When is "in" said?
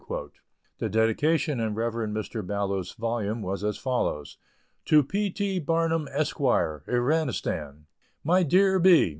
1.59-1.75